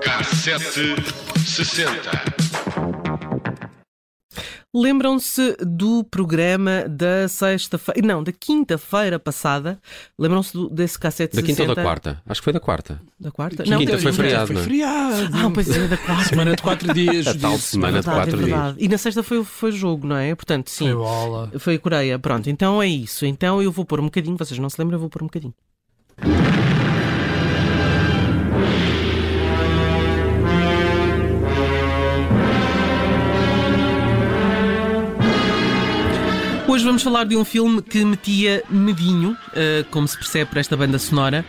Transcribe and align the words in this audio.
Cassete 0.00 0.96
60. 1.46 2.29
Lembram-se 4.72 5.56
do 5.66 6.04
programa 6.04 6.84
da 6.88 7.26
sexta-feira, 7.26 8.06
não, 8.06 8.22
da 8.22 8.30
quinta-feira 8.30 9.18
passada? 9.18 9.80
Lembram-se 10.16 10.52
do- 10.52 10.70
desse 10.70 10.96
cassete 10.96 11.34
Da 11.34 11.42
quinta 11.42 11.62
ou 11.62 11.68
60? 11.68 11.74
da 11.74 11.82
quarta? 11.82 12.22
Acho 12.24 12.40
que 12.40 12.44
foi 12.44 12.52
da 12.52 12.60
quarta. 12.60 13.00
Da 13.18 13.32
quarta? 13.32 13.64
Quinta 13.64 13.70
Não, 13.78 13.84
foi 14.00 14.12
da- 14.12 14.16
feriado, 14.16 14.46
Foi 14.46 14.54
não 14.54 14.62
é? 14.62 14.64
feriado. 14.64 15.36
Ah, 15.36 15.50
pois 15.52 15.68
é, 15.70 15.88
da 15.88 15.96
quarta. 15.96 16.24
Semana 16.30 16.54
de 16.54 16.62
quatro 16.62 16.94
dias. 16.94 17.26
A 17.26 17.34
tal 17.34 17.52
disse. 17.56 17.66
semana 17.72 17.98
é 17.98 18.00
de 18.00 18.06
verdade, 18.06 18.30
quatro 18.30 18.42
é 18.42 18.44
dias. 18.70 18.76
E 18.78 18.88
na 18.88 18.98
sexta 18.98 19.22
foi, 19.24 19.42
foi 19.42 19.72
jogo, 19.72 20.06
não 20.06 20.16
é? 20.16 20.32
Portanto, 20.36 20.70
sim. 20.70 20.84
Foi 20.86 20.94
bola. 20.94 21.50
Foi 21.58 21.74
a 21.74 21.78
Coreia. 21.80 22.18
Pronto, 22.20 22.48
então 22.48 22.80
é 22.80 22.86
isso. 22.86 23.26
Então 23.26 23.60
eu 23.60 23.72
vou 23.72 23.84
pôr 23.84 23.98
um 23.98 24.04
bocadinho, 24.04 24.36
vocês 24.38 24.58
não 24.60 24.70
se 24.70 24.76
lembram, 24.80 24.96
eu 24.96 25.00
vou 25.00 25.10
pôr 25.10 25.22
um 25.22 25.26
bocadinho. 25.26 25.52
Hoje 36.80 36.86
vamos 36.86 37.02
falar 37.02 37.24
de 37.24 37.36
um 37.36 37.44
filme 37.44 37.82
que 37.82 38.02
metia 38.06 38.64
medinho, 38.70 39.36
eh, 39.54 39.84
como 39.90 40.08
se 40.08 40.16
percebe 40.16 40.46
por 40.46 40.56
esta 40.56 40.74
banda 40.78 40.98
sonora, 40.98 41.44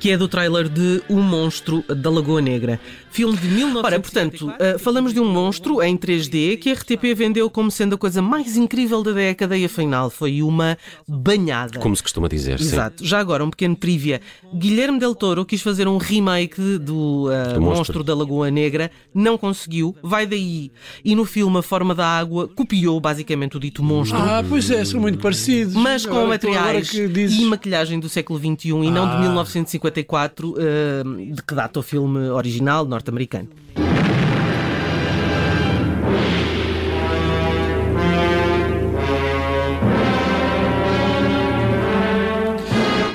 que 0.00 0.10
é 0.10 0.16
do 0.16 0.26
trailer 0.26 0.68
de 0.68 1.00
Um 1.08 1.22
Monstro 1.22 1.84
da 1.86 2.10
Lagoa 2.10 2.40
Negra. 2.40 2.80
Filme 3.08 3.36
de 3.36 3.46
1954. 3.46 3.86
Ora, 3.86 4.00
portanto, 4.00 4.52
eh, 4.58 4.78
falamos 4.78 5.14
de 5.14 5.20
um 5.20 5.30
monstro 5.30 5.80
em 5.80 5.96
3D 5.96 6.56
que 6.56 6.70
a 6.70 6.72
RTP 6.72 7.14
vendeu 7.14 7.48
como 7.48 7.70
sendo 7.70 7.94
a 7.94 7.98
coisa 7.98 8.20
mais 8.20 8.56
incrível 8.56 9.02
da 9.02 9.12
década 9.12 9.56
e 9.56 9.64
afinal 9.64 10.10
foi 10.10 10.42
uma 10.42 10.76
banhada. 11.06 11.78
Como 11.78 11.94
se 11.94 12.02
costuma 12.02 12.26
dizer, 12.26 12.58
sim. 12.58 12.64
Exato. 12.64 13.06
Já 13.06 13.20
agora, 13.20 13.44
um 13.44 13.50
pequeno 13.50 13.76
trivia. 13.76 14.20
Guilherme 14.52 14.98
Del 14.98 15.14
Toro 15.14 15.44
quis 15.44 15.62
fazer 15.62 15.86
um 15.86 15.98
remake 15.98 16.78
do, 16.78 17.26
uh, 17.26 17.54
Do 17.54 17.60
monstro. 17.60 17.60
Monstro. 17.60 18.02
da 18.02 18.14
Lagoa 18.14 18.50
Negra, 18.50 18.90
não 19.14 19.38
conseguiu, 19.38 19.94
vai 20.02 20.26
daí. 20.26 20.72
E 21.04 21.14
no 21.14 21.24
filme 21.24 21.58
A 21.58 21.62
Forma 21.62 21.94
da 21.94 22.06
Água 22.06 22.48
copiou 22.48 22.98
basicamente 22.98 23.56
o 23.56 23.60
dito 23.60 23.84
monstro. 23.84 24.18
Ah, 24.18 24.42
pois 24.48 24.68
é, 24.72 24.84
são 24.84 25.00
muito 25.00 25.18
parecidos. 25.18 25.74
Mas 25.74 26.04
com 26.06 26.26
materiais 26.26 26.88
dizes- 26.88 27.38
e 27.40 27.44
maquilhagem 27.44 28.00
do 28.00 28.08
século 28.08 28.38
XXI 28.38 28.68
e 28.84 28.90
não 28.90 29.06
de 29.08 29.14
Ah. 29.16 29.20
1954, 29.20 30.50
uh, 30.52 31.34
de 31.34 31.42
que 31.42 31.54
data 31.54 31.78
o 31.80 31.82
filme 31.82 32.18
original 32.30 32.84
norte-americano. 32.84 33.48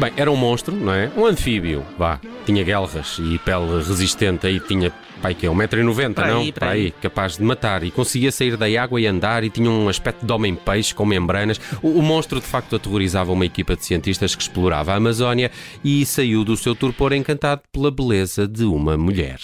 Bem, 0.07 0.13
era 0.15 0.31
um 0.31 0.37
monstro, 0.37 0.73
não 0.73 0.93
é? 0.93 1.11
Um 1.17 1.25
anfíbio, 1.25 1.83
vá. 1.97 2.17
Tinha 2.45 2.63
guelras 2.63 3.19
e 3.19 3.37
pele 3.39 3.83
resistente 3.85 4.47
aí 4.47 4.57
tinha, 4.57 4.89
pai, 5.21 5.33
que 5.35 5.45
é 5.45 5.49
1,90m, 5.49 6.13
Para 6.13 6.27
não? 6.27 6.39
aí, 6.39 6.51
para 6.53 6.67
Para 6.67 6.75
aí, 6.75 6.91
capaz 6.91 7.35
de 7.35 7.43
matar. 7.43 7.83
E 7.83 7.91
conseguia 7.91 8.31
sair 8.31 8.55
da 8.55 8.67
água 8.81 9.01
e 9.01 9.05
andar 9.05 9.43
e 9.43 9.49
tinha 9.49 9.69
um 9.69 9.89
aspecto 9.89 10.25
de 10.25 10.31
homem-peixe 10.31 10.95
com 10.95 11.05
membranas. 11.05 11.59
O, 11.81 11.99
o 11.99 12.01
monstro, 12.01 12.39
de 12.39 12.45
facto, 12.45 12.77
aterrorizava 12.77 13.33
uma 13.33 13.45
equipa 13.45 13.75
de 13.75 13.83
cientistas 13.83 14.33
que 14.33 14.41
explorava 14.41 14.93
a 14.93 14.95
Amazónia 14.95 15.51
e 15.83 16.05
saiu 16.05 16.45
do 16.45 16.55
seu 16.55 16.73
torpor 16.73 17.11
encantado 17.11 17.61
pela 17.69 17.91
beleza 17.91 18.47
de 18.47 18.63
uma 18.63 18.95
mulher. 18.97 19.39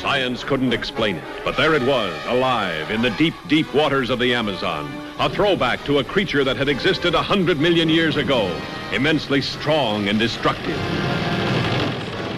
Science 0.00 0.44
couldn't 0.44 0.74
explain 0.74 1.16
it, 1.16 1.24
but 1.44 1.56
there 1.56 1.74
it 1.74 1.84
was, 1.86 2.12
alive 2.28 2.90
in 2.92 3.00
the 3.00 3.10
deep, 3.16 3.34
deep 3.48 3.66
waters 3.74 4.10
of 4.10 4.18
the 4.18 4.34
Amazon. 4.34 4.86
A 5.18 5.30
throwback 5.30 5.82
to 5.84 5.98
a 6.00 6.04
creature 6.04 6.44
that 6.44 6.58
had 6.58 6.68
existed 6.68 7.14
a 7.14 7.22
hundred 7.22 7.58
million 7.58 7.88
years 7.88 8.16
ago, 8.16 8.50
immensely 8.94 9.40
strong 9.40 10.08
and 10.08 10.16
destructive. 10.18 10.76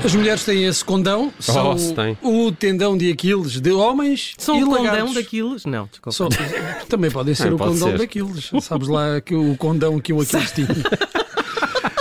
As 0.05 0.15
mulheres 0.15 0.45
têm 0.45 0.64
esse 0.67 0.85
condão, 0.85 1.33
são 1.41 1.73
Oh, 1.73 1.79
se 1.79 1.92
tem. 1.92 2.17
o 2.23 2.53
tendão 2.53 2.97
de 2.97 3.11
Aquiles 3.11 3.61
de 3.61 3.73
homens 3.73 4.35
São 4.39 4.57
e 4.57 4.63
o 4.63 4.67
condão 4.67 4.85
lagartos. 4.85 5.14
daqueles? 5.14 5.64
Não, 5.64 5.86
desculpa. 5.91 6.13
São- 6.13 6.29
também 6.89 7.11
podem 7.11 7.35
ser 7.35 7.48
Ah, 7.48 7.55
o 7.55 7.58
pode 7.58 7.73
condão 7.73 7.89
ser. 7.91 7.98
daqueles. 7.98 8.51
Sabes 8.63 8.86
lá 8.89 9.20
que 9.20 9.35
o 9.35 9.57
condão 9.57 9.98
que 9.98 10.13
o 10.13 10.20
Aquiles 10.20 10.53
tinha. 10.55 10.69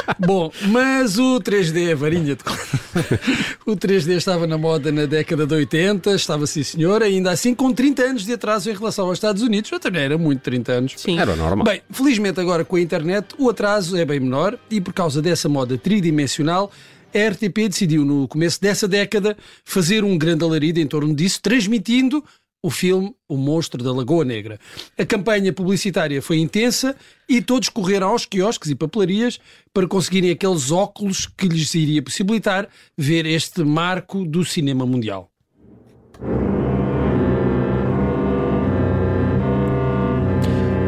Bom, 0.19 0.51
mas 0.67 1.17
o 1.17 1.39
3D, 1.39 1.91
a 1.91 1.95
varinha 1.95 2.35
de. 2.35 2.43
O 3.65 3.75
3D 3.75 4.15
estava 4.15 4.45
na 4.45 4.57
moda 4.57 4.91
na 4.91 5.05
década 5.05 5.47
de 5.47 5.53
80, 5.55 6.13
estava 6.13 6.45
sim 6.45 6.61
senhor, 6.61 7.01
ainda 7.01 7.31
assim 7.31 7.55
com 7.55 7.73
30 7.73 8.03
anos 8.03 8.25
de 8.25 8.33
atraso 8.33 8.69
em 8.69 8.73
relação 8.73 9.07
aos 9.07 9.17
Estados 9.17 9.41
Unidos. 9.41 9.71
Eu 9.71 9.79
também 9.79 10.03
era 10.03 10.17
muito 10.17 10.41
30 10.41 10.71
anos. 10.71 10.93
Sim. 10.97 11.19
Era 11.19 11.35
normal. 11.35 11.65
Bem, 11.65 11.81
felizmente 11.89 12.39
agora 12.39 12.63
com 12.63 12.75
a 12.75 12.81
internet 12.81 13.35
o 13.39 13.49
atraso 13.49 13.97
é 13.97 14.05
bem 14.05 14.19
menor 14.19 14.57
e 14.69 14.79
por 14.79 14.93
causa 14.93 15.21
dessa 15.21 15.49
moda 15.49 15.77
tridimensional, 15.77 16.71
a 17.13 17.29
RTP 17.29 17.69
decidiu 17.69 18.05
no 18.05 18.27
começo 18.27 18.61
dessa 18.61 18.87
década 18.87 19.35
fazer 19.63 20.03
um 20.03 20.17
grande 20.17 20.43
alarido 20.43 20.79
em 20.79 20.87
torno 20.87 21.15
disso, 21.15 21.41
transmitindo 21.41 22.23
o 22.65 22.69
filme 22.71 23.15
O 23.29 23.37
Monstro 23.37 23.83
da 23.83 23.93
Lagoa 23.93 24.25
Negra. 24.25 24.59
A 24.97 25.05
campanha 25.05 25.53
publicitária 25.53 26.19
foi 26.19 26.39
intensa 26.39 26.95
e 27.29 27.39
todos 27.39 27.69
correram 27.69 28.07
aos 28.07 28.25
quiosques 28.25 28.71
e 28.71 28.75
papelarias 28.75 29.39
para 29.71 29.87
conseguirem 29.87 30.31
aqueles 30.31 30.71
óculos 30.71 31.27
que 31.27 31.47
lhes 31.47 31.75
iria 31.75 32.01
possibilitar 32.01 32.67
ver 32.97 33.27
este 33.27 33.63
marco 33.63 34.25
do 34.25 34.43
cinema 34.43 34.83
mundial. 34.83 35.29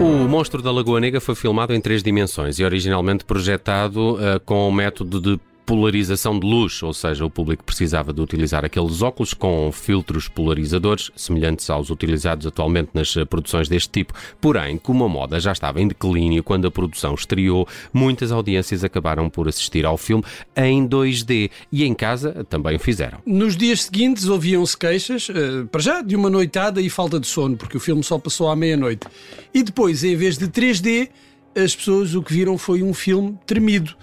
O 0.01 0.27
Monstro 0.27 0.63
da 0.63 0.71
Lagoa 0.71 0.99
Negra 0.99 1.21
foi 1.21 1.35
filmado 1.35 1.75
em 1.75 1.81
três 1.81 2.01
dimensões 2.01 2.57
e 2.57 2.63
originalmente 2.63 3.23
projetado 3.23 4.17
eh, 4.19 4.39
com 4.39 4.67
o 4.67 4.71
método 4.71 5.21
de 5.21 5.39
polarização 5.67 6.39
de 6.39 6.47
luz, 6.47 6.81
ou 6.81 6.93
seja, 6.93 7.25
o 7.25 7.29
público 7.29 7.61
precisava 7.61 8.13
de 8.13 8.21
utilizar 8.21 8.63
aqueles 8.63 9.01
óculos 9.01 9.33
com 9.33 9.69
filtros 9.69 10.29
polarizadores, 10.29 11.11
semelhantes 11.13 11.69
aos 11.69 11.89
utilizados 11.89 12.47
atualmente 12.47 12.91
nas 12.93 13.13
produções 13.29 13.67
deste 13.67 13.89
tipo. 13.89 14.13
Porém, 14.39 14.77
como 14.77 15.03
a 15.03 15.09
moda 15.09 15.41
já 15.41 15.51
estava 15.51 15.81
em 15.81 15.87
declínio 15.89 16.41
quando 16.41 16.67
a 16.67 16.71
produção 16.71 17.13
estreou, 17.13 17.67
muitas 17.93 18.31
audiências 18.31 18.81
acabaram 18.85 19.29
por 19.29 19.49
assistir 19.49 19.85
ao 19.85 19.97
filme 19.97 20.23
em 20.55 20.87
2D 20.87 21.51
e 21.69 21.83
em 21.83 21.93
casa 21.93 22.45
também 22.49 22.77
o 22.77 22.79
fizeram. 22.79 23.19
Nos 23.25 23.57
dias 23.57 23.83
seguintes 23.83 24.29
ouviam-se 24.29 24.77
queixas, 24.77 25.27
eh, 25.29 25.65
para 25.69 25.81
já, 25.81 26.01
de 26.01 26.15
uma 26.15 26.29
noitada 26.29 26.79
e 26.81 26.89
falta 26.89 27.19
de 27.19 27.27
sono, 27.27 27.57
porque 27.57 27.75
o 27.75 27.79
filme 27.81 28.01
só 28.05 28.17
passou 28.17 28.49
à 28.49 28.55
meia-noite. 28.55 29.05
E 29.53 29.61
depois, 29.63 30.01
em 30.05 30.15
vez 30.15 30.37
de 30.37 30.47
3D, 30.47 31.09
as 31.53 31.75
pessoas 31.75 32.15
o 32.15 32.23
que 32.23 32.31
viram 32.31 32.57
foi 32.57 32.81
um 32.81 32.93
filme 32.93 33.37
tremido. 33.45 33.93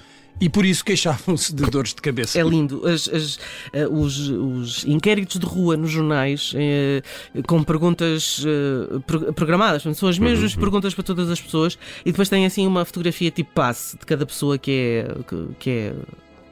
E 0.40 0.48
por 0.48 0.64
isso 0.64 0.84
queixavam-se 0.84 1.54
de 1.54 1.64
dores 1.70 1.94
de 1.94 2.02
cabeça. 2.02 2.38
É 2.38 2.42
lindo. 2.42 2.86
As- 2.86 3.08
as, 3.08 3.38
eh, 3.72 3.86
os, 3.86 4.28
os 4.28 4.84
inquéritos 4.84 5.38
de 5.38 5.46
rua 5.46 5.76
nos 5.76 5.90
jornais 5.90 6.52
eh, 6.56 7.02
com 7.46 7.62
perguntas 7.62 8.44
eh, 8.44 8.98
pro- 9.06 9.32
programadas. 9.32 9.82
São 9.96 10.08
as 10.08 10.18
mesmas 10.18 10.54
perguntas 10.56 10.92
para 10.92 11.04
todas 11.04 11.30
as 11.30 11.40
pessoas 11.40 11.78
e 12.04 12.10
depois 12.10 12.28
tem 12.28 12.44
assim 12.46 12.66
uma 12.66 12.84
fotografia 12.84 13.30
tipo 13.30 13.50
passe 13.54 13.96
de 13.96 14.04
cada 14.04 14.26
pessoa 14.26 14.58
que 14.58 14.70
é, 15.06 15.14
que, 15.28 15.48
que 15.58 15.70
é 15.70 15.94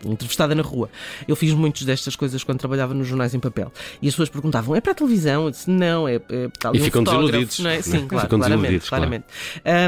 entrevistada 0.04 0.54
na 0.54 0.62
rua. 0.62 0.88
Eu 1.26 1.36
fiz 1.36 1.52
muitas 1.52 1.82
destas 1.84 2.16
coisas 2.16 2.42
quando 2.44 2.58
trabalhava 2.58 2.94
nos 2.94 3.06
jornais 3.06 3.34
em 3.34 3.40
papel. 3.40 3.72
E 4.00 4.08
as 4.08 4.14
pessoas 4.14 4.28
perguntavam: 4.28 4.74
é 4.74 4.80
para 4.80 4.92
a 4.92 4.94
televisão? 4.94 5.44
Eu 5.44 5.50
disse: 5.50 5.70
não, 5.70 6.06
é, 6.08 6.16
é 6.16 6.20
ali 6.64 6.78
E 6.78 6.80
um 6.80 6.84
ficam 6.84 7.04
fotógrafo", 7.04 7.26
desiludidos, 7.32 7.58
Não 7.60 7.70
é? 7.70 7.76
né? 7.76 7.82
Sim, 7.82 8.06
claro, 8.06 8.24
Ficam 8.26 8.38
claramente. 8.38 8.88
claro. 8.88 8.88
claramente. 8.88 9.24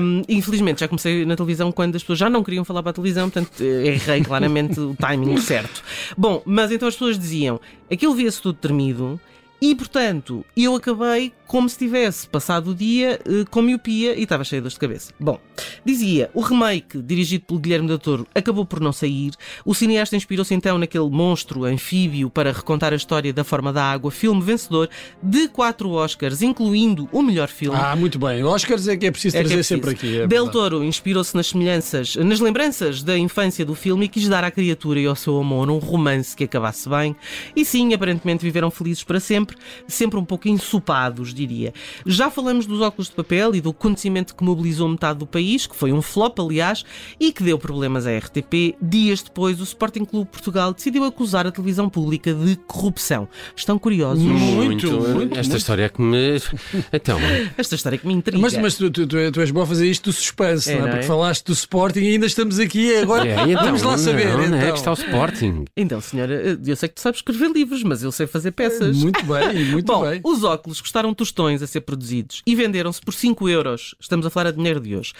Um, 0.02 0.22
infelizmente 0.28 0.80
já 0.80 0.88
comecei 0.88 1.24
na 1.24 1.36
televisão 1.36 1.70
quando 1.72 1.96
as 1.96 2.02
pessoas 2.02 2.18
já 2.18 2.30
não 2.30 2.42
queriam 2.44 2.64
falar 2.64 2.82
para 2.82 2.90
a 2.90 2.94
televisão, 2.94 3.28
portanto 3.30 3.60
eh, 3.60 3.86
errei 3.94 4.22
claramente 4.22 4.78
o 4.80 4.94
timing 4.98 5.36
certo. 5.42 5.82
Bom, 6.16 6.42
mas 6.44 6.70
então 6.72 6.86
as 6.88 6.94
pessoas 6.94 7.18
diziam 7.18 7.60
aquilo 7.90 8.14
via-se 8.14 8.40
tudo 8.40 8.56
tremido 8.58 9.20
e 9.60 9.74
portanto 9.74 10.44
eu 10.56 10.74
acabei 10.74 11.32
como 11.46 11.68
se 11.68 11.78
tivesse 11.78 12.26
passado 12.28 12.70
o 12.70 12.74
dia 12.74 13.20
eh, 13.24 13.44
com 13.50 13.62
miopia 13.62 14.14
e 14.18 14.22
estava 14.22 14.44
cheio 14.44 14.60
de 14.60 14.64
dores 14.64 14.74
de 14.74 14.80
cabeça. 14.80 15.12
Bom, 15.20 15.38
dizia 15.84 16.30
o 16.34 16.40
remake 16.40 17.00
dirigido 17.02 17.44
pelo 17.44 17.60
Guilherme 17.60 17.86
Del 17.88 17.98
Toro 17.98 18.26
acabou 18.34 18.64
por 18.64 18.80
não 18.80 18.92
sair. 18.92 19.32
O 19.64 19.74
cineasta 19.74 20.16
inspirou-se 20.16 20.54
então 20.54 20.78
naquele 20.78 21.08
monstro 21.10 21.64
anfíbio 21.64 22.30
para 22.30 22.52
recontar 22.52 22.92
a 22.92 22.96
história 22.96 23.32
da 23.32 23.44
forma 23.44 23.72
da 23.72 23.84
água, 23.84 24.10
filme 24.10 24.40
vencedor 24.42 24.88
de 25.22 25.48
quatro 25.48 25.90
Oscars, 25.90 26.42
incluindo 26.42 27.08
o 27.12 27.22
melhor 27.22 27.48
filme. 27.48 27.78
Ah, 27.80 27.94
muito 27.94 28.18
bem. 28.18 28.42
Oscars 28.44 28.88
é 28.88 28.96
que 28.96 29.06
é 29.06 29.10
preciso 29.10 29.36
É 29.36 29.40
que 29.42 29.46
trazer 29.48 29.60
é 29.60 29.62
sempre 29.62 29.90
preciso. 29.94 30.12
aqui. 30.14 30.22
é 30.24 30.26
Del. 30.26 30.48
Toro 30.50 30.82
inspirou-se 30.84 31.34
nas 31.36 31.48
semelhanças, 31.48 32.16
nas 32.16 32.40
lembranças 32.40 33.02
da 33.02 33.16
infância 33.18 33.64
do 33.64 33.74
filme 33.74 34.06
e 34.06 34.08
quis 34.08 34.28
dar 34.28 34.44
à 34.44 34.50
criatura 34.50 35.00
e 35.00 35.06
ao 35.06 35.16
seu 35.16 35.38
amor 35.38 35.68
um 35.70 35.78
romance 35.78 36.34
que 36.36 36.44
acabasse 36.44 36.88
bem. 36.88 37.14
E 37.56 37.64
sim, 37.64 37.92
aparentemente 37.94 38.42
viveram 38.44 38.70
felizes 38.70 39.02
para 39.04 39.20
sempre, 39.20 39.56
sempre 39.86 40.18
um 40.18 40.24
pouco 40.24 40.48
ensopados, 40.48 41.34
diria. 41.46 41.72
Já 42.06 42.30
falamos 42.30 42.66
dos 42.66 42.80
óculos 42.80 43.08
de 43.08 43.14
papel 43.14 43.54
e 43.54 43.60
do 43.60 43.70
acontecimento 43.70 44.34
que 44.34 44.44
mobilizou 44.44 44.88
metade 44.88 45.18
do 45.18 45.26
país, 45.26 45.66
que 45.66 45.74
foi 45.76 45.92
um 45.92 46.02
flop, 46.02 46.38
aliás, 46.40 46.84
e 47.18 47.32
que 47.32 47.42
deu 47.42 47.58
problemas 47.58 48.06
à 48.06 48.16
RTP. 48.16 48.76
Dias 48.80 49.22
depois, 49.22 49.60
o 49.60 49.64
Sporting 49.64 50.04
Clube 50.04 50.30
Portugal 50.30 50.72
decidiu 50.72 51.04
acusar 51.04 51.46
a 51.46 51.50
televisão 51.50 51.88
pública 51.88 52.32
de 52.34 52.56
corrupção. 52.66 53.28
Estão 53.56 53.78
curiosos? 53.78 54.22
Muito, 54.24 54.90
muito, 54.90 55.34
Esta 55.34 55.42
muito. 55.42 55.56
história 55.56 55.84
é 55.84 55.88
que 55.88 56.00
me. 56.00 56.34
Então, 56.92 57.18
Esta 57.56 57.74
história 57.74 57.98
que 57.98 58.06
me 58.06 58.14
intriga. 58.14 58.40
Mas, 58.40 58.56
mas 58.56 58.76
tu, 58.76 58.90
tu, 58.90 59.06
tu, 59.06 59.16
tu 59.32 59.40
és 59.40 59.50
bom 59.50 59.62
a 59.62 59.66
fazer 59.66 59.88
isto 59.88 60.04
do 60.10 60.12
suspense, 60.12 60.70
É, 60.70 60.74
não 60.74 60.80
é? 60.80 60.82
não 60.82 60.88
é? 60.88 60.92
Porque 60.92 61.06
falaste 61.06 61.44
do 61.46 61.52
Sporting 61.52 62.00
e 62.00 62.08
ainda 62.12 62.26
estamos 62.26 62.58
aqui 62.58 62.94
agora. 62.96 63.26
é, 63.28 63.50
então, 63.50 63.64
Vamos 63.64 63.82
lá 63.82 63.98
saber. 63.98 64.26
Não, 64.26 64.42
é 64.42 64.46
então. 64.46 64.72
que 64.72 64.78
está 64.78 64.90
o 64.90 64.94
Sporting. 64.94 65.64
Então, 65.76 66.00
senhora, 66.00 66.58
eu 66.64 66.76
sei 66.76 66.88
que 66.88 66.94
tu 66.96 67.00
sabes 67.00 67.18
escrever 67.18 67.50
livros, 67.50 67.82
mas 67.82 68.02
eu 68.02 68.12
sei 68.12 68.26
fazer 68.26 68.52
peças. 68.52 68.96
Muito 68.96 69.22
bem, 69.24 69.64
muito 69.66 69.86
Bom, 69.92 70.02
bem. 70.08 70.20
os 70.24 70.44
óculos 70.44 70.80
custaram 70.80 71.12
tostões 71.24 71.62
a 71.62 71.66
ser 71.66 71.80
produzidos 71.80 72.42
e 72.46 72.54
venderam-se 72.54 73.00
por 73.00 73.14
5 73.14 73.48
euros. 73.48 73.94
Estamos 73.98 74.26
a 74.26 74.30
falar 74.30 74.48
a 74.48 74.52
dinheiro 74.52 74.78
de 74.80 74.94
hoje. 74.94 75.12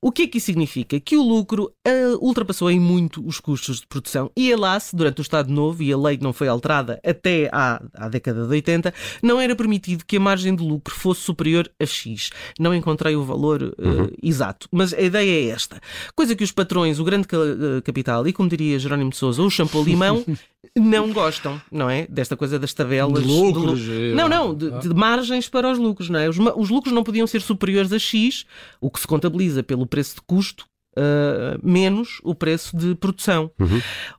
O 0.00 0.10
que 0.10 0.22
é 0.22 0.26
que 0.26 0.38
isso 0.38 0.46
significa? 0.46 0.98
Que 0.98 1.16
o 1.16 1.22
lucro 1.22 1.72
ah, 1.86 2.16
ultrapassou 2.20 2.68
em 2.70 2.80
muito 2.80 3.24
os 3.24 3.38
custos 3.38 3.80
de 3.80 3.86
produção. 3.86 4.30
E, 4.36 4.52
alas, 4.52 4.90
durante 4.92 5.20
o 5.20 5.22
Estado 5.22 5.52
Novo, 5.52 5.82
e 5.82 5.92
a 5.92 5.96
lei 5.96 6.18
não 6.20 6.32
foi 6.32 6.48
alterada 6.48 7.00
até 7.06 7.48
à, 7.52 7.80
à 7.94 8.08
década 8.08 8.42
de 8.44 8.48
80, 8.50 8.92
não 9.22 9.40
era 9.40 9.54
permitido 9.54 10.04
que 10.04 10.16
a 10.16 10.20
margem 10.20 10.54
de 10.54 10.62
lucro 10.64 10.92
fosse 10.94 11.20
superior 11.20 11.70
a 11.80 11.86
X. 11.86 12.30
Não 12.58 12.74
encontrei 12.74 13.14
o 13.14 13.22
valor 13.22 13.74
ah, 13.78 14.10
exato, 14.22 14.68
mas 14.72 14.92
a 14.92 15.00
ideia 15.00 15.46
é 15.48 15.54
esta. 15.54 15.80
Coisa 16.16 16.34
que 16.34 16.42
os 16.42 16.50
patrões, 16.50 16.98
o 16.98 17.04
grande 17.04 17.28
ah, 17.32 17.80
capital 17.82 18.26
e, 18.26 18.32
como 18.32 18.48
diria 18.48 18.78
Jerónimo 18.78 19.10
de 19.10 19.16
Souza, 19.16 19.40
o 19.42 19.50
shampoo 19.50 19.84
limão, 19.84 20.24
não 20.76 21.12
gostam, 21.12 21.60
não 21.70 21.88
é? 21.88 22.06
Desta 22.08 22.36
coisa 22.36 22.58
das 22.58 22.72
tabelas. 22.74 23.22
De 23.22 23.28
lucros, 23.28 23.86
lu- 23.86 23.92
é. 23.94 24.14
Não, 24.14 24.28
não, 24.28 24.54
de, 24.54 24.70
de 24.80 24.88
margens 24.94 25.48
para 25.52 25.70
os 25.70 25.78
lucros, 25.78 26.08
não 26.10 26.18
é? 26.18 26.28
Os, 26.28 26.36
os 26.56 26.68
lucros 26.68 26.92
não 26.92 27.04
podiam 27.04 27.26
ser 27.28 27.40
superiores 27.42 27.92
a 27.92 27.98
X, 27.98 28.44
o 28.80 28.90
que 28.90 28.98
se 28.98 29.06
contabiliza 29.06 29.62
pelo 29.62 29.86
preço 29.86 30.16
de 30.16 30.22
custo, 30.22 30.64
ah, 30.96 31.56
menos 31.62 32.18
o 32.24 32.34
preço 32.34 32.76
de 32.76 32.94
produção. 32.96 33.50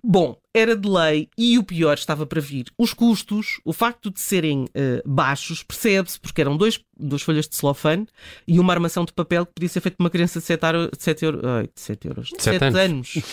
Bom, 0.04 0.38
era 0.56 0.76
de 0.76 0.88
lei 0.88 1.30
e 1.38 1.58
o 1.58 1.64
pior 1.64 1.96
estava 1.96 2.26
para 2.28 2.40
vir. 2.40 2.66
Os 2.78 2.94
custos, 2.94 3.60
o 3.66 3.74
facto 3.74 4.10
de 4.12 4.20
serem 4.20 4.66
ah, 4.76 5.02
baixos, 5.06 5.62
percebe-se, 5.64 6.20
porque 6.20 6.42
eram 6.42 6.56
dois, 6.58 6.80
duas 6.98 7.22
folhas 7.22 7.48
de 7.48 7.56
celofane 7.56 8.08
e 8.48 8.60
uma 8.60 8.74
armação 8.74 9.04
de 9.06 9.14
papel 9.14 9.46
que 9.46 9.54
podia 9.54 9.70
ser 9.70 9.82
feita 9.82 9.98
por 9.98 10.04
uma 10.04 10.10
criança 10.10 10.40
de 10.40 10.46
7, 10.46 10.64
aro- 10.66 10.90
de 10.96 11.04
7, 11.04 11.26
euro, 11.26 11.42
ai, 11.48 11.64
de 11.64 11.82
7 11.82 12.08
euros. 12.08 12.30
De 12.30 12.42
Sete 12.42 12.60
7 12.60 12.64
anos. 12.78 13.16
anos. 13.16 13.26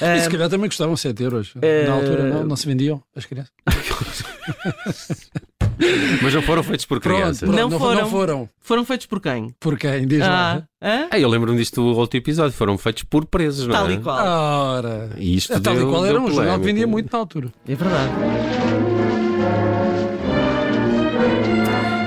Ah, 0.00 0.16
E 0.16 0.20
se 0.22 0.30
calhar 0.30 0.48
também 0.48 0.68
custavam 0.68 0.96
7 0.96 1.22
euros. 1.22 1.52
Na 1.54 1.92
altura 1.92 2.24
não, 2.30 2.44
não 2.44 2.56
se 2.56 2.66
vendiam 2.66 3.02
as 3.14 3.24
crianças. 3.26 3.52
Mas 6.22 6.34
não 6.34 6.42
foram 6.42 6.62
feitos 6.62 6.84
por 6.86 7.00
Pronto, 7.00 7.16
crianças. 7.16 7.48
pronto, 7.48 7.56
Não 7.56 7.68
não, 7.70 7.78
foram. 7.78 8.00
não 8.02 8.10
foram. 8.10 8.48
foram 8.60 8.84
feitos 8.84 9.06
por 9.06 9.20
quem? 9.20 9.54
Por 9.60 9.78
quem? 9.78 10.06
Diz 10.06 10.22
Ah, 10.22 10.28
lá. 10.28 10.62
hã? 10.82 11.06
Ah, 11.10 11.18
eu 11.18 11.28
lembro-me 11.28 11.56
disto 11.58 11.76
do 11.82 11.96
outro 11.98 12.18
episódio. 12.18 12.52
Foram 12.52 12.76
feitos 12.76 13.02
por 13.04 13.24
presos, 13.26 13.66
não 13.66 13.74
Tal 13.74 13.88
é? 13.90 13.92
e 13.94 13.98
qual. 13.98 14.18
Ora. 14.26 15.10
E 15.16 15.36
isto 15.36 15.52
É 15.52 15.60
tal 15.60 15.74
e 15.74 15.78
deu- 15.78 15.88
qual 15.90 16.02
deu 16.02 16.10
era 16.10 16.20
um 16.20 16.30
jornal 16.30 16.58
que 16.58 16.64
vendia 16.66 16.86
muito 16.86 17.12
na 17.12 17.18
altura. 17.18 17.48
É 17.68 17.74
verdade. 17.74 18.12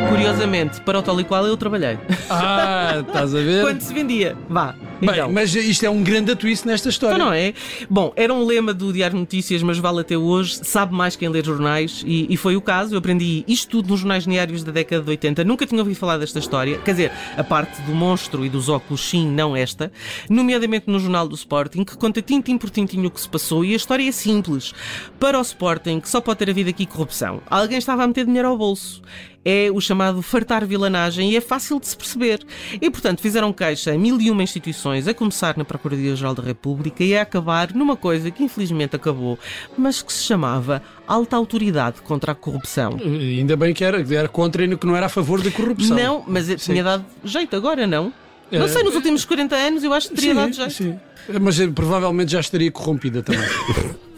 Curiosamente, 0.09 0.81
para 0.81 1.00
o 1.00 1.01
tal 1.01 1.19
e 1.19 1.23
qual 1.23 1.45
eu 1.47 1.56
trabalhei. 1.57 1.97
Ah, 2.29 3.03
estás 3.06 3.33
a 3.33 3.39
ver? 3.39 3.62
Quando 3.63 3.81
se 3.81 3.94
vendia. 3.94 4.35
Vá. 4.50 4.75
Bem, 5.01 5.09
Então. 5.12 5.31
mas 5.31 5.53
isto 5.56 5.83
é 5.86 5.89
um 5.89 6.03
grande 6.03 6.36
twist 6.36 6.65
nesta 6.68 6.89
história. 6.89 7.15
Então 7.15 7.27
não 7.27 7.33
é? 7.33 7.53
Bom, 7.89 8.13
era 8.15 8.33
um 8.33 8.45
lema 8.45 8.74
do 8.74 8.94
Diário 8.94 9.15
de 9.15 9.21
Notícias, 9.21 9.62
mas 9.63 9.77
vale 9.80 10.01
até 10.01 10.15
hoje. 10.18 10.59
Sabe 10.63 10.94
mais 10.94 11.15
quem 11.15 11.27
lê 11.27 11.44
jornais 11.44 12.03
e, 12.06 12.31
e 12.31 12.38
foi 12.38 12.56
o 12.56 12.62
caso. 12.62 12.94
Eu 12.94 13.00
aprendi 13.00 13.44
isto 13.48 13.69
tudo 13.69 13.89
nos 13.89 14.00
jornais 14.01 14.25
diários 14.25 14.63
da 14.63 14.71
década 14.71 15.03
de 15.03 15.09
80. 15.09 15.44
Nunca 15.44 15.65
tinha 15.65 15.80
ouvido 15.81 15.98
falar 15.98 16.18
desta 16.18 16.39
história. 16.39 16.77
Quer 16.80 16.92
dizer, 16.92 17.12
a 17.36 17.44
parte 17.44 17.81
do 17.81 17.94
monstro 17.94 18.45
e 18.45 18.50
dos 18.50 18.69
óculos, 18.69 19.01
sim, 19.01 19.27
não 19.27 19.56
esta. 19.56 19.92
Nomeadamente 20.30 20.86
no 20.88 21.00
Jornal 21.00 21.27
do 21.27 21.36
Sporting, 21.36 21.83
que 21.83 21.97
conta 21.97 22.21
tintim 22.21 22.57
por 22.57 22.69
tintim 22.69 23.04
o 23.06 23.12
que 23.12 23.19
se 23.21 23.27
passou. 23.30 23.65
E 23.65 23.74
a 23.74 23.75
história 23.75 24.07
é 24.07 24.12
simples. 24.12 24.74
Para 25.19 25.39
o 25.39 25.42
Sporting, 25.42 26.00
que 26.00 26.09
só 26.09 26.21
pode 26.21 26.39
ter 26.39 26.50
havido 26.50 26.69
aqui 26.69 26.86
corrupção. 26.86 27.42
Alguém 27.50 27.77
estava 27.77 28.04
a 28.04 28.07
meter 28.07 28.25
dinheiro 28.25 28.47
ao 28.47 28.57
bolso. 28.57 29.01
É 29.44 29.70
o 29.74 29.82
chamado 29.82 30.22
fartar 30.22 30.66
vilanagem 30.68 31.32
e 31.32 31.36
é 31.36 31.42
fácil 31.42 31.80
de 31.80 31.88
se 31.88 31.98
perceber. 31.98 32.42
E, 32.80 32.90
portanto, 32.92 33.22
fizeram 33.22 33.52
queixa 33.52 33.92
a 33.92 33.98
mil 33.98 34.22
e 34.22 34.30
uma 34.30 34.44
instituições, 34.44 35.08
a 35.08 35.14
começar 35.16 35.58
na 35.58 35.66
Procuradoria-Geral 35.66 36.36
da 36.36 36.44
República 36.44 37.04
e 37.04 37.18
a 37.18 37.24
acabar 37.24 37.74
numa 37.74 37.96
coisa 37.96 38.30
que 38.30 38.44
infelizmente 38.44 38.96
acabou, 38.96 39.40
mas 39.76 40.02
que 40.04 40.14
se 40.14 40.24
chamava 40.24 40.82
Alta 41.08 41.36
Autoridade 41.38 42.02
contra 42.02 42.34
a 42.34 42.36
Corrupção. 42.36 43.00
Eh, 43.04 43.40
Ainda 43.40 43.58
bem 43.58 43.74
que 43.74 43.84
era, 43.84 44.00
era 44.14 44.28
contra 44.28 44.64
e 44.64 44.78
que 44.78 44.86
não 44.86 44.96
era 44.96 45.08
a 45.08 45.10
favor 45.10 45.42
da 45.42 45.50
corrupção. 45.50 45.98
Não, 45.98 46.24
mas 46.28 46.48
eu 46.48 46.58
tinha 46.58 46.84
dado 46.84 47.04
jeito 47.24 47.56
agora, 47.56 47.88
não? 47.88 48.14
Não 48.52 48.66
É. 48.66 48.68
sei, 48.68 48.84
nos 48.84 48.94
últimos 48.96 49.26
40 49.26 49.56
anos 49.56 49.84
eu 49.84 49.92
acho 49.94 50.10
que 50.10 50.16
teria 50.16 50.36
dado 50.36 50.54
Sim, 50.54 50.62
jeito. 50.62 50.74
sim. 50.74 51.00
Mas 51.42 51.60
eh, 51.60 51.68
provavelmente 51.68 52.32
já 52.34 52.40
estaria 52.40 52.70
corrompida 52.72 53.24
também. 53.24 53.42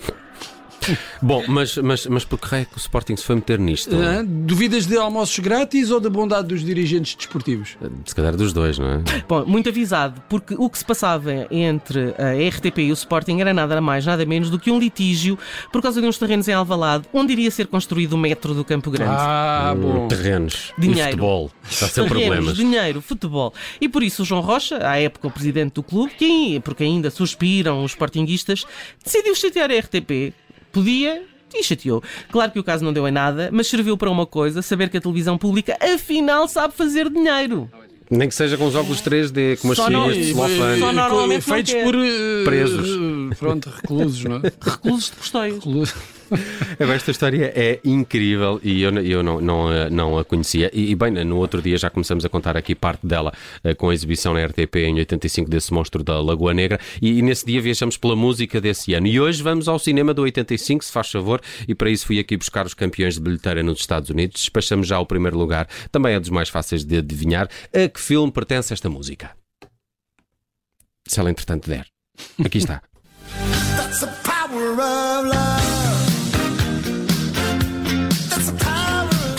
Bom, 1.21 1.43
mas, 1.47 1.77
mas, 1.77 2.05
mas 2.07 2.25
por 2.25 2.39
que 2.39 2.47
raio 2.47 2.63
é 2.63 2.65
que 2.65 2.75
o 2.75 2.79
Sporting 2.79 3.15
se 3.15 3.23
foi 3.23 3.35
meter 3.35 3.59
nisto? 3.59 3.95
Ah, 3.95 4.23
Duvidas 4.25 4.85
de 4.85 4.97
almoços 4.97 5.37
grátis 5.39 5.91
ou 5.91 5.99
da 5.99 6.09
bondade 6.09 6.47
dos 6.47 6.63
dirigentes 6.63 7.15
desportivos? 7.15 7.77
Se 8.05 8.15
calhar 8.15 8.35
dos 8.35 8.53
dois, 8.53 8.77
não 8.77 8.87
é? 8.87 9.01
Bom, 9.27 9.45
muito 9.45 9.69
avisado, 9.69 10.21
porque 10.29 10.55
o 10.57 10.69
que 10.69 10.77
se 10.77 10.85
passava 10.85 11.47
entre 11.51 12.13
a 12.17 12.49
RTP 12.49 12.79
e 12.79 12.91
o 12.91 12.93
Sporting 12.93 13.39
era 13.39 13.53
nada 13.53 13.79
mais, 13.81 14.05
nada 14.05 14.25
menos 14.25 14.49
do 14.49 14.59
que 14.59 14.71
um 14.71 14.79
litígio 14.79 15.37
por 15.71 15.81
causa 15.81 16.01
de 16.01 16.07
uns 16.07 16.17
terrenos 16.17 16.47
em 16.47 16.53
Alvalade, 16.53 17.05
onde 17.13 17.33
iria 17.33 17.51
ser 17.51 17.67
construído 17.67 18.13
o 18.13 18.17
metro 18.17 18.53
do 18.53 18.63
Campo 18.63 18.89
Grande. 18.91 19.11
Ah, 19.15 19.75
bom. 19.77 20.07
Terrenos 20.07 20.73
Dinheiro. 20.77 21.01
e 21.01 21.03
futebol. 21.11 21.51
Está 21.69 21.85
a 21.85 21.89
ser 21.89 22.03
Terrenos, 22.03 22.27
problemas. 22.27 22.55
dinheiro, 22.55 23.01
futebol. 23.01 23.53
E 23.79 23.87
por 23.87 24.03
isso 24.03 24.23
o 24.23 24.25
João 24.25 24.41
Rocha, 24.41 24.79
à 24.87 24.97
época 24.99 25.27
o 25.27 25.31
presidente 25.31 25.73
do 25.73 25.83
clube, 25.83 26.13
que, 26.17 26.59
porque 26.61 26.83
ainda 26.83 27.09
suspiram 27.09 27.83
os 27.83 27.91
sportinguistas, 27.91 28.65
decidiu 29.03 29.35
chatear 29.35 29.69
a 29.71 29.77
RTP. 29.79 30.33
Podia 30.73 31.23
e 31.53 31.63
chateou. 31.63 32.03
Claro 32.31 32.51
que 32.51 32.59
o 32.59 32.63
caso 32.63 32.83
não 32.83 32.91
deu 32.91 33.07
em 33.07 33.11
nada, 33.11 33.49
mas 33.53 33.67
serviu 33.67 33.95
para 33.95 34.09
uma 34.09 34.25
coisa, 34.25 34.61
saber 34.63 34.89
que 34.89 34.97
a 34.97 35.01
televisão 35.01 35.37
pública 35.37 35.77
afinal 35.79 36.47
sabe 36.47 36.73
fazer 36.75 37.09
dinheiro. 37.09 37.69
Nem 38.09 38.27
que 38.27 38.35
seja 38.35 38.57
com 38.57 38.65
os 38.67 38.75
óculos 38.75 39.01
3D, 39.01 39.57
com 39.57 39.67
umas 39.69 39.77
Só 39.77 39.89
não- 39.89 40.11
de 40.11 40.33
Só 40.33 40.47
celofane. 40.47 40.93
normalmente 40.95 41.41
feitos 41.43 41.73
por 41.75 41.95
eh, 41.95 42.43
Presos. 42.43 42.89
eh, 42.89 43.35
pronto, 43.39 43.69
reclusos, 43.69 44.23
não 44.25 44.35
é? 44.37 44.41
Reclusos 44.61 45.09
de 45.11 45.15
custóias. 45.17 45.55
Reclusos. 45.55 45.95
Esta 46.79 47.11
história 47.11 47.51
é 47.55 47.79
incrível 47.83 48.59
e 48.63 48.81
eu, 48.81 48.91
eu 48.99 49.23
não, 49.23 49.39
não, 49.41 49.67
a- 49.67 49.89
não 49.89 50.17
a 50.17 50.25
conhecia. 50.25 50.69
E, 50.73 50.91
e, 50.91 50.95
bem, 50.95 51.11
no 51.11 51.37
outro 51.37 51.61
dia 51.61 51.77
já 51.77 51.89
começamos 51.89 52.25
a 52.25 52.29
contar 52.29 52.55
aqui 52.57 52.73
parte 52.75 53.05
dela 53.05 53.33
eh, 53.63 53.73
com 53.73 53.89
a 53.89 53.93
exibição 53.93 54.33
na 54.33 54.43
RTP 54.45 54.75
em 54.77 54.95
85 54.95 55.49
desse 55.49 55.73
monstro 55.73 56.03
da 56.03 56.19
Lagoa 56.21 56.53
Negra. 56.53 56.79
E, 57.01 57.19
e 57.19 57.21
nesse 57.21 57.45
dia 57.45 57.61
viajamos 57.61 57.97
pela 57.97 58.15
música 58.15 58.59
desse 58.61 58.93
ano. 58.93 59.07
E 59.07 59.19
hoje 59.19 59.41
vamos 59.43 59.67
ao 59.67 59.77
cinema 59.79 60.13
do 60.13 60.21
85, 60.23 60.83
se 60.85 60.91
faz 60.91 61.11
favor. 61.11 61.41
E 61.67 61.75
para 61.75 61.89
isso 61.89 62.05
fui 62.05 62.19
aqui 62.19 62.35
buscar 62.37 62.65
os 62.65 62.73
campeões 62.73 63.15
de 63.15 63.21
bilheteira 63.21 63.61
nos 63.63 63.79
Estados 63.79 64.09
Unidos. 64.09 64.41
Despachamos 64.41 64.87
já 64.87 64.99
o 64.99 65.05
primeiro 65.05 65.37
lugar. 65.37 65.67
Também 65.91 66.13
é 66.15 66.19
dos 66.19 66.29
mais 66.29 66.49
fáceis 66.49 66.83
de 66.83 66.97
adivinhar. 66.97 67.47
A 67.73 67.87
que 67.87 67.99
filme 67.99 68.31
pertence 68.31 68.73
esta 68.73 68.89
música? 68.89 69.31
Se 71.07 71.19
ela 71.19 71.29
entretanto 71.29 71.69
der. 71.69 71.85
Aqui 72.43 72.57
está. 72.59 72.81
That's 73.75 73.99
the 74.01 74.07
power 74.23 74.71
of 74.73 75.27
love. 75.27 75.62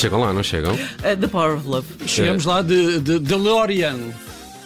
Chegam 0.04 0.20
lá, 0.20 0.32
não 0.34 0.42
chegam? 0.42 0.74
Uh, 0.74 1.16
The 1.18 1.26
Power 1.28 1.56
of 1.56 1.66
Love. 1.66 1.86
Chegamos 2.06 2.44
lá 2.44 2.60
de, 2.60 3.00
de 3.00 3.18
DeLorean, 3.20 3.96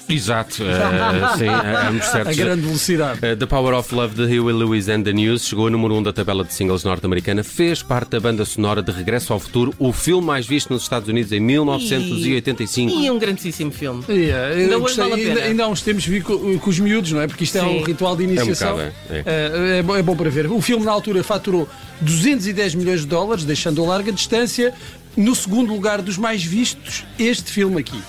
Exato. 0.09 0.65
eh, 0.65 1.37
sim, 1.39 1.47
ambos 1.49 2.07
a 2.09 2.11
certos. 2.11 2.37
grande 2.37 2.63
velocidade. 2.63 3.19
Uh, 3.25 3.37
The 3.37 3.47
Power 3.47 3.75
of 3.75 3.95
Love 3.95 4.15
de 4.17 4.23
Huey 4.41 4.53
Lewis 4.53 4.89
and 4.89 5.03
the 5.03 5.13
News 5.13 5.45
chegou 5.47 5.69
a 5.69 5.71
número 5.71 5.95
1 5.95 5.99
um 5.99 6.03
da 6.03 6.13
tabela 6.13 6.43
de 6.43 6.53
singles 6.53 6.83
norte-americana, 6.83 7.45
fez 7.45 7.83
parte 7.85 8.11
da 8.13 8.19
banda 8.21 8.45
sonora 8.45 8.83
de 8.83 8.91
Regresso 8.91 9.33
ao 9.33 9.39
Futuro, 9.39 9.73
o 9.79 9.93
filme 9.93 10.27
mais 10.27 10.45
visto 10.47 10.73
nos 10.73 10.83
Estados 10.83 11.09
Unidos 11.09 11.31
em 11.31 11.39
1985. 11.39 12.91
E 13.01 13.07
é 13.07 13.13
um 13.13 13.19
grandíssimo 13.19 13.71
filme. 13.71 14.03
Yeah, 14.09 14.57
Ainda 14.57 14.79
gostei. 14.79 15.05
vale 15.09 15.13
a 15.13 15.17
ainda, 15.25 15.35
pena. 15.35 15.47
ainda 15.47 15.65
há 15.65 15.69
uns 15.69 15.83
tempos 15.83 16.05
vi 16.05 16.21
co- 16.21 16.39
com, 16.59 16.71
os 16.71 16.81
miúdos, 16.81 17.13
não 17.13 17.21
é? 17.21 17.29
Porque 17.29 17.45
isto 17.45 17.59
é 17.59 17.61
Sim. 17.61 17.79
um 17.79 17.85
ritual 17.85 18.17
de 18.17 18.25
iniciação. 18.25 18.73
bocado, 18.73 18.93
é, 19.11 19.23
É, 19.27 19.79
é 19.79 19.83
bom, 19.83 19.95
é 19.95 20.03
bom 20.03 20.17
para 20.17 20.31
ver. 20.31 20.51
O 20.51 20.61
filme, 20.61 20.85
na 20.85 20.91
altura, 20.91 21.23
faturou 21.23 21.69
210 22.01 22.75
milhões 22.75 23.01
de 23.03 23.07
dólares, 23.07 23.45
deixando 23.45 23.85
a 23.85 23.87
larga 23.87 24.11
distância. 24.11 24.73
No 25.17 25.35
segundo 25.35 25.73
lugar 25.73 26.01
dos 26.01 26.17
mais 26.17 26.43
vistos, 26.45 27.05
este 27.19 27.51
filme 27.51 27.81
aqui. 27.81 28.01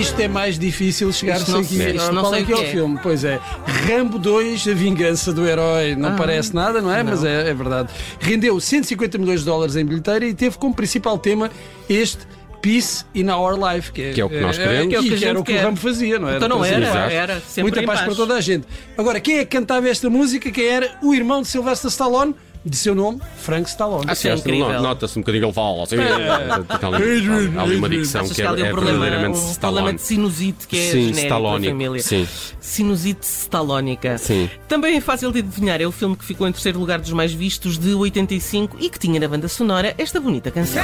Isto 0.00 0.20
é 0.20 0.26
mais 0.28 0.58
difícil 0.58 1.12
chegar 1.12 1.36
Isto 1.36 1.46
sem 1.46 1.54
não 1.54 1.62
que 1.62 1.76
sei- 1.76 1.96
isto 1.96 2.12
não 2.12 2.22
qual 2.22 2.32
sei 2.32 2.42
é 2.42 2.44
que 2.44 2.52
é 2.52 2.56
o 2.56 2.62
é. 2.62 2.66
filme. 2.66 2.98
Pois 3.02 3.22
é, 3.24 3.40
Rambo 3.86 4.18
2, 4.18 4.66
A 4.68 4.74
Vingança 4.74 5.32
do 5.32 5.46
Herói. 5.46 5.94
Não 5.94 6.16
parece 6.16 6.52
nada, 6.54 6.82
não 6.82 6.92
é? 6.92 7.02
Mas 7.02 7.22
é, 7.24 7.48
é 7.50 7.54
verdade. 7.54 7.90
Rendeu 8.18 8.58
150 8.58 9.18
milhões 9.18 9.40
de 9.40 9.46
dólares 9.46 9.76
em 9.76 9.84
bilheteira 9.84 10.26
e 10.26 10.34
teve 10.34 10.58
como 10.58 10.74
principal 10.74 11.16
tema 11.16 11.48
este 11.88 12.26
Peace 12.64 13.04
in 13.14 13.28
Our 13.28 13.58
Life, 13.58 13.92
que 13.92 14.00
é, 14.00 14.12
Que 14.14 14.22
é 14.22 14.24
o 14.24 14.28
que 14.30 14.40
nós 14.40 14.56
queremos. 14.56 14.88
Que 14.88 14.96
é 14.96 14.98
o 14.98 15.02
que 15.02 15.08
e 15.08 15.18
que 15.18 15.24
era 15.26 15.38
o 15.38 15.44
que 15.44 15.52
o 15.52 15.54
quer. 15.54 15.64
Rambo 15.64 15.78
fazia, 15.78 16.18
não 16.18 16.30
é? 16.30 16.36
Então 16.36 16.48
não 16.48 16.64
era, 16.64 16.86
Exato. 16.86 17.12
era 17.12 17.40
sempre 17.40 17.62
Muita 17.62 17.82
paz 17.82 17.98
paz. 18.00 18.06
para 18.06 18.16
toda 18.16 18.34
a 18.34 18.40
gente. 18.40 18.66
Agora, 18.96 19.20
quem 19.20 19.36
é 19.36 19.44
que 19.44 19.54
cantava 19.54 19.86
esta 19.86 20.08
música? 20.08 20.50
Quem 20.50 20.66
era 20.66 20.98
o 21.02 21.14
irmão 21.14 21.42
de 21.42 21.48
Sylvester 21.48 21.90
Stallone? 21.90 22.34
de 22.66 22.78
seu 22.78 22.94
nome, 22.94 23.20
Frank 23.36 23.68
Stallone. 23.68 24.06
Ah, 24.08 24.14
sim, 24.14 24.30
é 24.30 24.36
que 24.38 24.50
Nota-se 24.50 25.18
um 25.18 25.20
bocadinho 25.20 25.42
que 25.42 25.46
ele 25.48 25.52
fala 25.52 25.82
assim. 25.82 25.96
Há 27.58 27.62
ali 27.62 27.76
uma 27.76 27.90
dicção 27.90 28.22
Achas 28.22 28.34
que 28.34 28.40
é, 28.40 28.50
um 28.50 28.56
é 28.56 28.70
problema, 28.70 29.00
verdadeiramente 29.00 29.38
um 29.38 29.54
problema 29.56 29.92
de 29.92 30.00
sinusite 30.00 30.66
que 30.66 30.78
é 30.78 30.90
Sim, 30.90 31.12
genérico 31.12 31.60
família. 31.62 32.02
Sim. 32.02 32.26
Sinusite 32.58 33.26
stalónica. 33.26 34.16
Sim. 34.16 34.48
Também 34.66 34.96
é 34.96 35.00
fácil 35.02 35.30
de 35.30 35.40
adivinhar, 35.40 35.78
é 35.82 35.86
o 35.86 35.92
filme 35.92 36.16
que 36.16 36.24
ficou 36.24 36.48
em 36.48 36.52
terceiro 36.52 36.78
lugar 36.78 36.98
dos 37.00 37.12
mais 37.12 37.34
vistos 37.34 37.76
de 37.76 37.92
85 37.92 38.78
e 38.80 38.88
que 38.88 38.98
tinha 38.98 39.20
na 39.20 39.28
banda 39.28 39.46
sonora 39.46 39.94
esta 39.98 40.18
bonita 40.18 40.50
canção. 40.50 40.82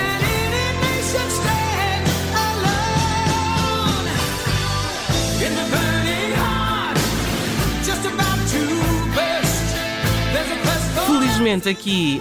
Felizmente 11.40 11.70
aqui 11.70 12.20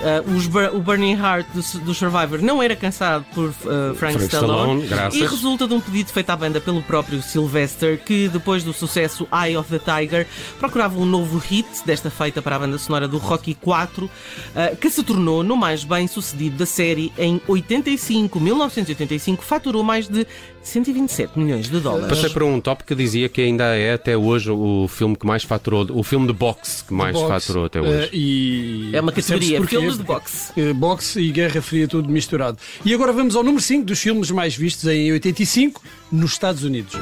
Bur- 0.49 0.73
o 0.73 0.79
Burning 0.79 1.11
Heart 1.13 1.47
do, 1.53 1.79
do 1.79 1.93
Survivor 1.93 2.41
não 2.41 2.63
era 2.63 2.73
cansado 2.73 3.25
por 3.35 3.49
ah, 3.49 3.93
Frank, 3.93 4.17
Frank 4.17 4.23
Stallone, 4.23 4.85
Stallone, 4.85 5.17
e 5.17 5.21
resulta 5.27 5.67
de 5.67 5.73
um 5.73 5.81
pedido 5.81 6.09
feito 6.13 6.29
à 6.29 6.37
banda 6.37 6.61
pelo 6.61 6.81
próprio 6.81 7.21
Sylvester 7.21 7.99
que 8.01 8.29
depois 8.29 8.63
do 8.63 8.71
sucesso 8.71 9.27
Eye 9.29 9.57
of 9.57 9.69
the 9.69 9.77
Tiger 9.77 10.25
procurava 10.57 10.97
um 10.97 11.05
novo 11.05 11.37
hit 11.37 11.67
desta 11.85 12.09
feita 12.09 12.41
para 12.41 12.55
a 12.55 12.59
banda 12.59 12.77
sonora 12.77 13.09
do 13.09 13.17
Rocky 13.17 13.55
4 13.55 14.09
ah, 14.55 14.75
que 14.79 14.89
se 14.89 15.03
tornou 15.03 15.43
no 15.43 15.57
mais 15.57 15.83
bem 15.83 16.07
sucedido 16.07 16.55
da 16.55 16.65
série 16.65 17.11
em 17.17 17.41
85 17.45 18.39
1985 18.39 19.43
faturou 19.43 19.83
mais 19.83 20.07
de 20.07 20.25
127 20.61 21.39
milhões 21.39 21.69
de 21.69 21.79
dólares 21.79 22.07
Passei 22.09 22.29
por 22.29 22.43
um 22.43 22.59
top 22.61 22.83
que 22.83 22.93
dizia 22.93 23.27
que 23.29 23.41
ainda 23.41 23.75
é 23.75 23.93
até 23.93 24.15
hoje 24.15 24.51
o 24.51 24.87
filme 24.87 25.15
que 25.15 25.25
mais 25.25 25.43
faturou, 25.43 25.87
o 25.91 26.03
filme 26.03 26.27
de 26.27 26.33
boxe 26.33 26.83
que 26.83 26.93
mais 26.93 27.15
Boxe, 27.15 27.27
faturou 27.47 27.65
até 27.65 27.79
eh, 27.79 27.81
hoje. 27.81 28.09
e 28.13 28.89
É 28.93 29.01
uma 29.01 29.11
categoria, 29.11 29.57
porquê, 29.57 29.75
filmes 29.77 29.97
de 29.97 30.03
porque, 30.03 30.21
boxe. 30.21 30.51
eh, 30.59 30.73
boxe 30.73 31.19
e 31.21 31.31
Guerra 31.31 31.61
Fria 31.61 31.87
tudo 31.87 32.09
misturado. 32.09 32.57
E 32.85 32.93
agora 32.93 33.11
vamos 33.11 33.35
ao 33.35 33.43
número 33.43 33.61
5 33.63 33.85
dos 33.85 33.99
filmes 33.99 34.29
mais 34.31 34.55
vistos 34.55 34.87
em 34.89 35.11
85 35.11 35.81
nos 36.11 36.33
Estados 36.33 36.63
Unidos. 36.63 36.93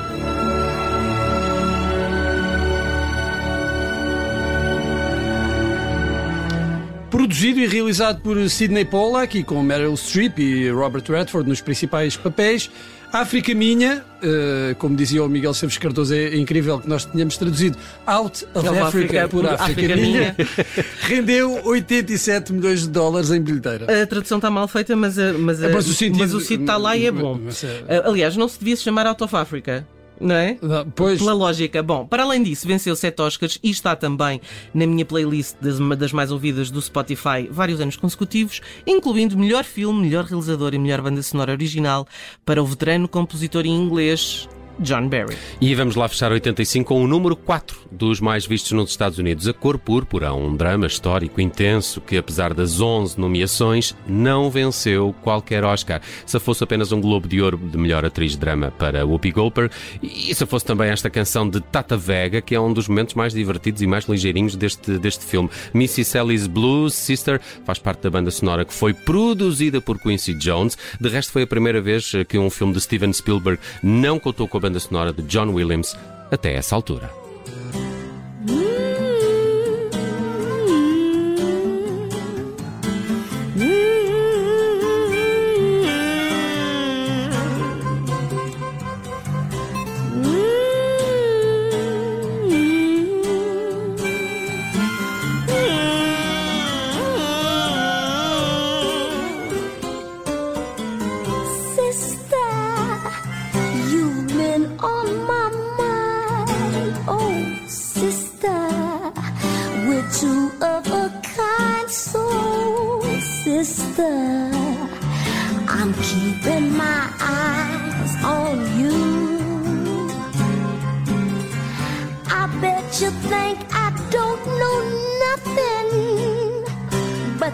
Produzido 7.09 7.59
e 7.59 7.67
realizado 7.67 8.21
por 8.21 8.37
Sidney 8.49 8.85
Pollack 8.85 9.39
e 9.39 9.43
com 9.43 9.61
Meryl 9.63 9.95
Streep 9.95 10.37
e 10.39 10.69
Robert 10.69 11.03
Redford 11.09 11.49
nos 11.49 11.61
principais 11.61 12.15
papéis, 12.17 12.69
África 13.11 13.55
Minha, 13.55 14.03
eh, 14.21 14.75
como 14.77 14.95
dizia 14.95 15.23
o 15.23 15.29
Miguel 15.29 15.53
Seves 15.53 15.77
Cardoso, 15.77 16.13
é 16.13 16.35
incrível 16.35 16.79
que 16.79 16.89
nós 16.89 17.05
tenhamos 17.05 17.37
traduzido 17.37 17.77
Out 18.05 18.45
of 18.53 18.67
Africa, 18.67 18.83
Africa 18.87 19.29
por 19.29 19.43
por 19.43 19.53
África, 19.53 19.63
África 19.93 19.95
Minha, 19.95 20.35
rendeu 21.03 21.61
87 21.65 22.51
milhões 22.53 22.81
de 22.81 22.89
dólares 22.89 23.31
em 23.31 23.41
bilheteira. 23.41 24.03
A 24.03 24.05
tradução 24.05 24.37
está 24.39 24.49
mal 24.51 24.67
feita, 24.67 24.95
mas, 24.95 25.17
a- 25.17 25.33
mas, 25.33 25.63
a- 25.63 25.67
É, 25.69 25.73
mas 25.73 25.87
o 25.87 25.93
sentido- 25.93 26.19
mas 26.19 26.33
o 26.33 26.39
sítio 26.41 26.61
está 26.61 26.75
lá 26.77 26.97
e 26.97 27.05
é 27.05 27.11
bom. 27.11 27.39
É- 27.87 27.97
Ah, 27.97 28.07
Aliás, 28.09 28.35
não 28.35 28.47
se 28.47 28.59
devia 28.59 28.75
se 28.75 28.83
chamar 28.83 29.07
Out 29.07 29.23
of 29.23 29.35
Africa, 29.35 29.87
não 30.19 30.36
é? 30.36 30.57
Não, 30.62 30.89
Pois, 30.91 31.19
Pela 31.19 31.33
lógica. 31.33 31.81
Bom, 31.83 32.05
para 32.05 32.24
além 32.24 32.43
disso, 32.43 32.67
venceu 32.67 32.95
7 32.95 33.21
Oscars 33.21 33.59
e 33.63 33.69
está 33.69 33.95
também 33.95 34.41
na 34.74 34.86
minha 34.86 35.05
playlist 35.05 35.55
das, 35.62 35.79
das 35.97 36.12
mais 36.12 36.31
ouvidas 36.31 36.71
do 36.71 36.81
Spotify 36.81 37.47
vários 37.50 37.79
anos 37.79 37.95
consecutivos, 37.95 38.62
incluindo 38.86 39.38
melhor 39.38 39.63
filme, 39.63 40.01
melhor 40.01 40.25
realizador 40.25 40.74
e 40.74 40.79
melhor 40.79 41.01
banda 41.01 41.21
sonora 41.21 41.51
original 41.51 42.07
para 42.45 42.62
o 42.62 42.65
veterano 42.65 43.07
compositor 43.07 43.65
em 43.65 43.75
inglês 43.75 44.47
John 44.79 45.07
Barry. 45.07 45.36
E 45.60 45.74
vamos 45.75 45.96
lá 45.96 46.07
fechar 46.07 46.31
85 46.31 46.88
com 46.88 47.03
o 47.03 47.07
número 47.07 47.36
4 47.36 47.77
dos 47.91 48.19
mais 48.19 48.46
vistos 48.46 48.72
nos 48.72 48.91
Estados 48.91 49.19
Unidos. 49.19 49.48
A 49.48 49.53
Cor 49.53 49.77
Púrpura, 49.77 50.34
um 50.34 50.55
drama 50.55 50.88
histórico 50.88 51.41
intenso 51.41 52.00
que, 52.00 52.17
apesar 52.17 52.53
das 52.53 52.79
11 52.79 53.19
nomeações, 53.19 53.96
não 54.07 54.50
venceu 54.50 55.13
qualquer 55.22 55.63
Oscar. 55.63 56.01
Se 56.25 56.39
fosse 56.39 56.63
apenas 56.63 56.91
um 56.91 57.01
Globo 57.01 57.27
de 57.27 57.41
Ouro 57.41 57.57
de 57.57 57.77
melhor 57.77 58.05
atriz 58.05 58.31
de 58.31 58.38
drama 58.38 58.72
para 58.72 59.05
Whoopi 59.05 59.31
Goldberg 59.31 59.74
e 60.01 60.34
se 60.34 60.46
fosse 60.46 60.65
também 60.65 60.89
esta 60.89 61.10
canção 61.10 61.50
de 61.50 61.60
Tata 61.60 61.98
Vega, 61.98 62.41
que 62.41 62.55
é 62.55 62.60
um 62.60 62.72
dos 62.72 62.88
momentos 62.88 63.15
mais 63.15 63.34
divertidos 63.34 63.81
e 63.81 63.88
mais 63.88 64.05
ligeirinhos 64.05 64.55
deste, 64.55 64.98
deste 64.98 65.25
filme. 65.25 65.50
Missy 65.74 66.03
Sally's 66.03 66.48
Blues 66.48 66.93
Sister 66.93 67.41
faz 67.65 67.79
parte 67.79 68.01
da 68.01 68.10
banda 68.10 68.31
sonora 68.31 68.65
que 68.65 68.74
foi 68.74 68.93
produzida 68.93 69.81
por 69.81 70.00
Quincy 70.00 70.34
Jones. 70.34 70.77
De 71.00 71.10
resto, 71.10 71.31
foi 71.31 71.43
a 71.43 71.48
primeira 71.48 71.81
vez 71.81 72.12
que 72.27 72.38
um 72.38 72.50
filme 72.50 72.74
de 72.74 72.81
Steven 72.81 73.12
Spielberg 73.13 73.60
não 73.81 74.19
contou 74.19 74.48
com 74.48 74.57
a 74.57 74.62
banda 74.67 74.79
sonora 74.81 75.13
de 75.13 75.21
John 75.24 75.53
Williams 75.53 75.97
até 76.29 76.55
essa 76.55 76.75
altura. 76.75 77.26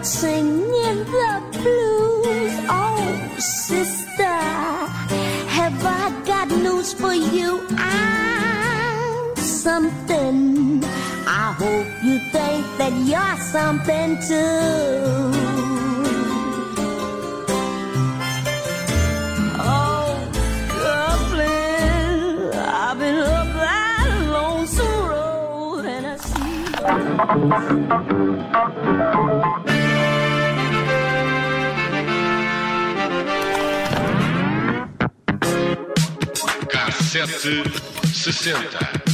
Singing 0.04 1.04
the 1.04 1.42
blues. 1.52 2.52
Oh, 2.68 3.36
sister, 3.38 4.38
have 5.48 5.84
I 5.84 6.22
got 6.26 6.48
news 6.50 6.92
for 6.92 7.14
you? 7.14 7.66
I'm 7.78 9.34
something. 9.36 10.84
I 11.26 11.54
hope 11.56 11.86
you 12.04 12.18
think 12.30 12.66
that 12.76 12.92
you're 13.10 13.38
something 13.38 14.18
too. 14.28 15.32
Oh, 19.56 20.28
Dublin, 20.84 22.52
I've 22.52 22.98
been 22.98 23.18
up 23.20 23.46
that 23.54 24.08
lonesome 24.30 25.08
road 25.08 25.84
and 25.86 26.06
I 26.06 26.16
see. 29.60 29.63
Cassete 37.14 37.62
60. 38.12 39.13